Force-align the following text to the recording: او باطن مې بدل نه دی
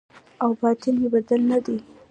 او 0.43 0.49
باطن 0.61 0.93
مې 1.01 1.07
بدل 1.13 1.41
نه 1.51 1.57
دی 1.65 1.77